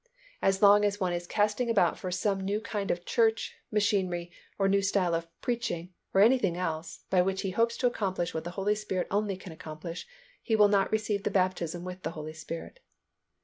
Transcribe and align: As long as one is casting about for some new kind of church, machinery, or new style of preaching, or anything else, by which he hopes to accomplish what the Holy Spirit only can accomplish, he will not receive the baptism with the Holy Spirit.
As 0.41 0.63
long 0.63 0.83
as 0.83 0.99
one 0.99 1.13
is 1.13 1.27
casting 1.27 1.69
about 1.69 1.95
for 1.95 2.09
some 2.09 2.41
new 2.43 2.59
kind 2.59 2.89
of 2.89 3.05
church, 3.05 3.53
machinery, 3.71 4.31
or 4.57 4.67
new 4.67 4.81
style 4.81 5.13
of 5.13 5.27
preaching, 5.41 5.93
or 6.11 6.21
anything 6.21 6.57
else, 6.57 7.03
by 7.11 7.21
which 7.21 7.41
he 7.43 7.51
hopes 7.51 7.77
to 7.77 7.85
accomplish 7.85 8.33
what 8.33 8.43
the 8.43 8.49
Holy 8.57 8.73
Spirit 8.73 9.05
only 9.11 9.37
can 9.37 9.51
accomplish, 9.53 10.07
he 10.41 10.55
will 10.55 10.69
not 10.69 10.91
receive 10.91 11.21
the 11.21 11.29
baptism 11.29 11.83
with 11.83 12.01
the 12.01 12.13
Holy 12.13 12.33
Spirit. 12.33 12.79